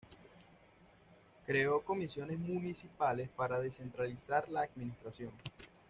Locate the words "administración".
4.63-5.29